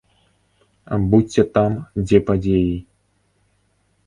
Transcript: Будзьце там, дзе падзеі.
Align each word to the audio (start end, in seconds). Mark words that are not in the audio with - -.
Будзьце 1.11 1.41
там, 1.57 1.71
дзе 2.05 2.19
падзеі. 2.31 2.73